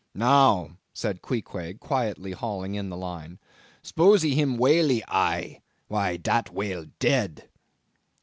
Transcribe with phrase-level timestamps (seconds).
[0.15, 3.37] "Now," said Queequeg, quietly hauling in the line,
[3.83, 7.47] "spos ee him whale e eye; why, dad whale dead."